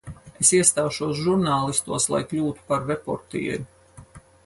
Es 0.43 0.51
iestāšos 0.59 1.13
žurnālistos, 1.27 2.09
lai 2.17 2.25
kļūtu 2.33 2.69
par 2.73 2.85
reportieri. 2.91 3.73